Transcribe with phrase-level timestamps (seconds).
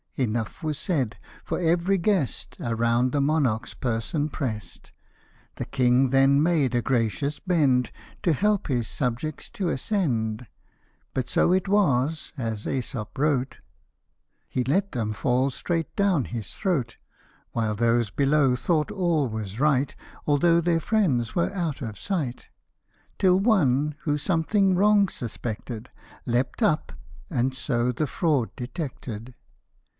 [0.15, 4.91] Enough was said, for every guest Around the monarch's person prest.
[5.55, 7.91] The king then made a gracious bend,
[8.23, 10.47] To help his subjects to ascend;
[11.15, 13.59] But so it was, as JEsop wrote,
[14.49, 16.95] He let them fall straight down his throat;
[17.51, 19.95] While those below thought all was right,
[20.27, 22.49] Although their friends were out of sight;
[23.19, 25.89] Till one, who something wrong suspected,
[26.25, 26.91] Leap'd up,
[27.29, 29.35] and so the fraud detected.